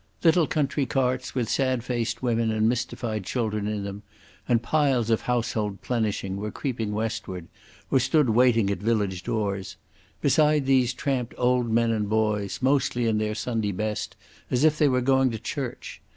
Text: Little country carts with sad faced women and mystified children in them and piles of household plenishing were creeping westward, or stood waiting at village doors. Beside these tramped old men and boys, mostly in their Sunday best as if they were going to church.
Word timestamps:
Little 0.23 0.47
country 0.47 0.87
carts 0.87 1.35
with 1.35 1.47
sad 1.47 1.83
faced 1.83 2.23
women 2.23 2.49
and 2.49 2.67
mystified 2.67 3.23
children 3.23 3.67
in 3.67 3.83
them 3.83 4.01
and 4.49 4.63
piles 4.63 5.11
of 5.11 5.21
household 5.21 5.83
plenishing 5.83 6.37
were 6.37 6.49
creeping 6.49 6.91
westward, 6.91 7.45
or 7.91 7.99
stood 7.99 8.31
waiting 8.31 8.71
at 8.71 8.79
village 8.79 9.21
doors. 9.21 9.77
Beside 10.19 10.65
these 10.65 10.91
tramped 10.95 11.35
old 11.37 11.69
men 11.69 11.91
and 11.91 12.09
boys, 12.09 12.63
mostly 12.63 13.05
in 13.05 13.19
their 13.19 13.35
Sunday 13.35 13.71
best 13.73 14.15
as 14.49 14.63
if 14.63 14.79
they 14.79 14.87
were 14.87 15.01
going 15.01 15.29
to 15.29 15.37
church. 15.37 16.01